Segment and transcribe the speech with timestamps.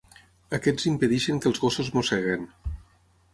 [0.57, 2.49] Aquests impedeixen que els gossos mosseguin.